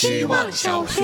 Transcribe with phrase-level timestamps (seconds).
[0.00, 1.02] 希望小学。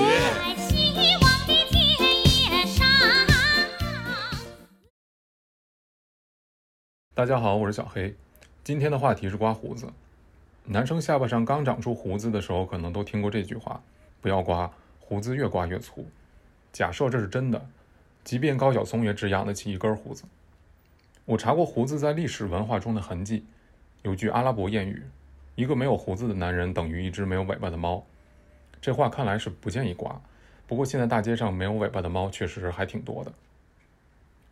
[7.13, 8.15] 大家好，我是小黑。
[8.63, 9.87] 今天的话题是刮胡子。
[10.65, 13.79] 男生下巴上刚长出胡子的时候，可能都听过这句话：
[14.19, 16.03] 不要刮，胡子越刮越粗。
[16.73, 17.63] 假设这是真的，
[18.23, 20.23] 即便高晓松也只养得起一根胡子。
[21.25, 23.45] 我查过胡子在历史文化中的痕迹，
[24.01, 25.03] 有句阿拉伯谚语：
[25.53, 28.03] 一个没有胡子的男人等于一只没有尾巴的猫。
[28.87, 30.21] 这话看来是不建议刮，
[30.65, 33.33] 不过现在大街上没有尾巴的猫确实还挺多的。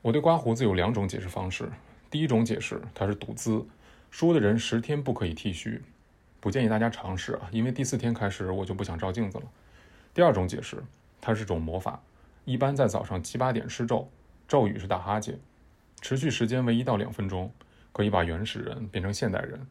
[0.01, 1.71] 我对刮胡子有两种解释方式。
[2.11, 3.65] 第一种解释，它是赌资，
[4.11, 5.81] 输的人十天不可以剃须，
[6.41, 9.45] 不建议大家尝试啊，因为第四天开始我就不想照镜子了。
[10.13, 10.83] 第二种解释，
[11.21, 12.01] 它是种魔法，
[12.43, 14.09] 一般在早上七八点施咒，
[14.49, 15.39] 咒语是打哈欠，
[16.01, 17.49] 持续时间为一到两分钟，
[17.93, 19.65] 可以把原始人变成现代人。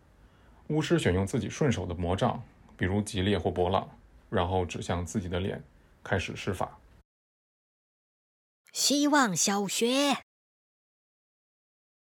[0.69, 2.43] 巫师选用自己顺手的魔杖，
[2.79, 3.87] 比如吉列或波浪，
[4.31, 5.63] 然后指向自己的脸，
[6.03, 6.79] 开始施法。
[8.73, 10.19] 希望小学。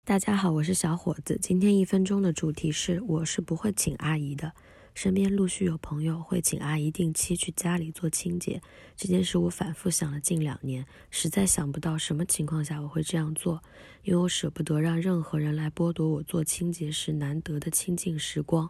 [0.05, 1.39] 大家好，我是小伙子。
[1.41, 4.55] 今天一分钟的主题是：我是不会请阿姨的。
[5.01, 8.61] 身边陆续有朋友会请阿姨定期去家里做清洁，
[8.97, 13.63] 这件事我反复想了近两年，实在想不到什么情况下我会这样做，
[14.03, 18.69] 因为我舍不得让任何人来剥夺我做清洁时难得的清静时光。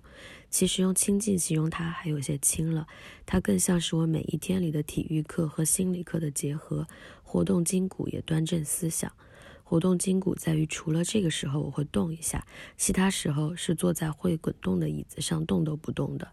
[0.51, 2.87] 其实用清静形容它还有些轻了，
[3.25, 6.87] 它更像是我每一天里的体育课和心理课的结合，
[7.23, 9.11] 活动筋骨也端正思想。
[9.69, 12.43] 活动筋骨在于，除了这个时候我会动一下，
[12.79, 16.27] 其他时候是坐在会滚动的椅子上动都不动的。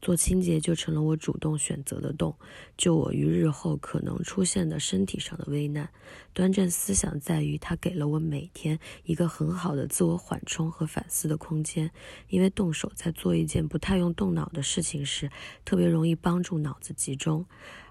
[0.00, 2.34] 做清洁就成了我主动选择的动，
[2.78, 5.90] 救我于日后可能出现的身体上的危难。
[6.32, 11.90] 端正思想在于，它给了我每天一个很好的自我缓冲和反思的空间。
[12.28, 15.30] 因为动手在做一件不太用动脑的事情时，
[15.62, 17.44] 特别容易帮助脑子集中。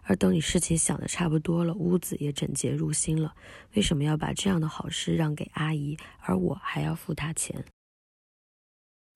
[0.08, 3.36] 而等你事情想的差不多了，屋子也整洁入心了，
[3.76, 7.66] 为什么要把这样的好事让给阿姨，而我还要付她钱？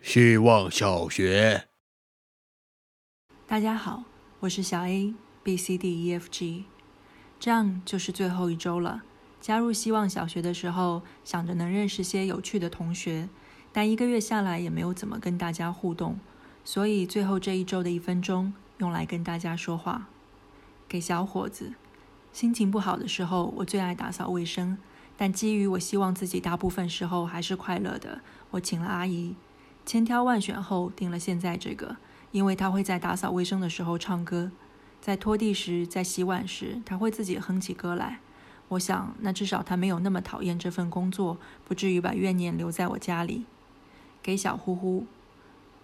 [0.04, 1.70] 希望小学，
[3.48, 4.04] 大家好，
[4.42, 6.66] 我是小 A B C D E F G，
[7.40, 9.04] 这样就是最后一周了。
[9.40, 13.30] 加入希望小学的时候，想着能认识些有趣的同学，
[13.72, 16.20] 但一个月下来也没有怎么跟大家互动，
[16.66, 20.10] 所以最后这一周的一分钟，用来跟大家说话。
[20.92, 21.72] 给小伙子，
[22.34, 24.78] 心情不好的时候，我最爱打扫卫生。
[25.16, 28.20] 但基于我希望自己大部分时候还是快乐的，
[28.50, 29.38] 我请了阿姨，
[29.86, 31.96] 千挑万选后定了现在这个，
[32.34, 34.52] 因为她会在打扫卫生的时候唱歌，
[35.00, 38.20] 在拖地时，在洗碗时，她会自己哼起歌来。
[38.68, 43.46] 我想，那至少她没有那么讨厌这份工作，不至于把怨念留在我家里。
[44.22, 45.06] 给小呼呼，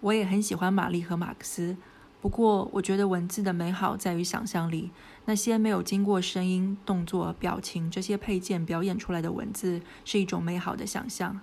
[0.00, 1.78] 我也很喜欢玛丽和马克思。
[2.20, 4.90] 不过，我觉得文字的美好在于想象力。
[5.24, 11.40] 那些没有经过声音、动作、表情这些配件表演出来的文字，是一种美好的想象，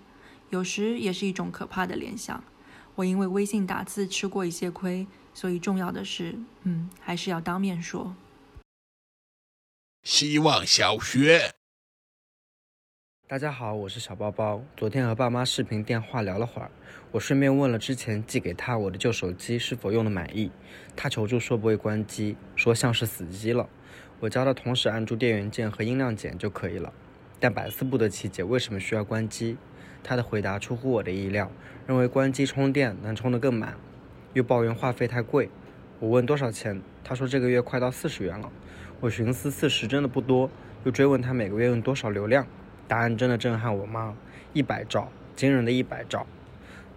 [0.49, 2.43] 有时也是一种可怕的联想。
[2.95, 8.15] 我因为微信打字吃过一些亏，所以重要的是，嗯，还是要当面说。
[10.03, 11.53] 希望小学。
[13.27, 14.61] 大家好，我是小包包。
[14.77, 16.69] 昨天和爸妈视频电话聊了会儿，
[17.11, 20.51] 我顺便问了之前寄给他我的旧手机是否用的满意。
[20.95, 23.67] 他求助说不会关机，说像是死机了。
[24.19, 26.93] 我教他同时按住电源键和音量键就可以了，
[27.39, 29.57] 但百思不得其解为什么需要关机。
[30.03, 31.51] 他的回答出乎我的意料，
[31.87, 33.75] 认为关机充电能充得更满，
[34.33, 35.49] 又抱怨话费太贵。
[35.99, 38.51] 我问多少钱，他说这个月快到四十元了。
[38.99, 40.47] 我寻思四十真的不多，
[40.83, 42.45] 又追问他每个月用多少流量。
[42.87, 44.13] 答案真的震撼我妈，
[44.53, 46.27] 一百兆，惊人的一百兆，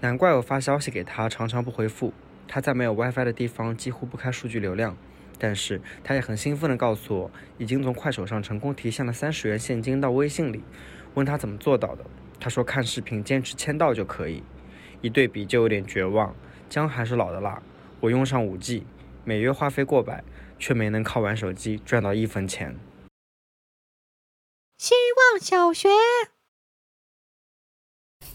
[0.00, 2.12] 难怪我发消息给他常常不回复。
[2.47, 4.97] 他在没有 WiFi 的地方几乎不开数据流量，
[5.38, 10.62] 但是他也很兴奋地告诉我，已经从快手上成功提现了三十元现金到微信里。
[11.15, 12.05] 问他怎么做到的，
[12.38, 14.43] 他说看视频坚持签到就可以。
[15.00, 16.34] 一对比就有点绝望，
[16.69, 17.60] 姜还是老的辣。
[18.00, 18.82] 我用上 5G，
[19.25, 20.22] 每月话费过百，
[20.59, 22.75] 却没能靠玩手机赚到一分钱。
[25.29, 25.91] 上小学，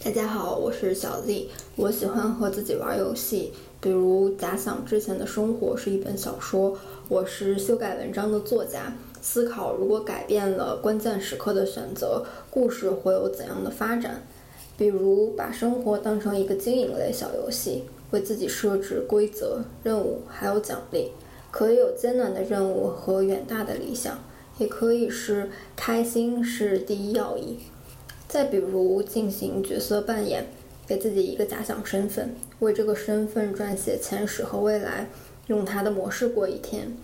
[0.03, 1.49] 大家好，我是小丽。
[1.75, 3.51] 我喜欢和自己玩游戏，
[3.81, 6.77] 比如假想之前的生活是一本小说，
[7.09, 8.93] 我是修改文章的作家，
[9.23, 14.21] 思考如果改变了关键时刻的选择，故事会有怎样的发展。
[14.77, 21.11] 比如把生活当成一个经营类小游戏，为自己设置规则、任务还有奖励，
[21.49, 24.19] 可以有艰难的任务和远大的理想。
[24.57, 27.57] 也可以是开心是第一要义。
[28.27, 30.47] 再比如进行角色扮演，
[30.87, 35.09] 给自己一个假想身份，为这个身份撰写前史和未来，
[35.47, 36.95] 用它的模式过一天。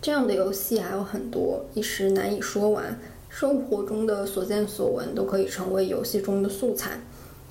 [0.00, 2.98] 这样的游戏还有很多，一时难以说完。
[3.28, 7.00] 生活中的所见所闻都可以成为游戏中的素材。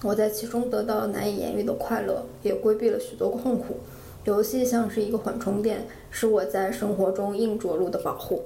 [0.01, 3.78] 我在其中得到了难以言喻的快乐，也规避了许多痛苦。
[4.24, 8.44] 游戏像是一个缓冲垫，是我在生活中硬着陆的保护。